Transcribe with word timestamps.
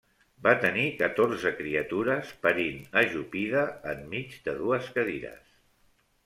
Va 0.45 0.51
tenir 0.61 0.85
catorze 1.01 1.51
criatures, 1.59 2.31
parint 2.45 2.79
ajupida 3.03 3.67
enmig 3.93 4.35
de 4.49 4.57
dues 4.63 4.91
cadires. 4.97 5.55